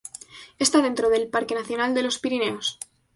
[0.65, 2.67] Está dentro del Parque Nacional de los Pirineos.